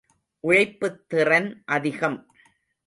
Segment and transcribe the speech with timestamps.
[0.39, 2.33] உழைப்புத் திறன் அதிகம்.